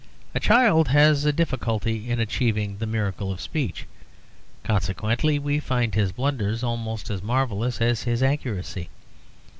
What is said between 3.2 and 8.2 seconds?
of speech, consequently we find his blunders almost as marvellous as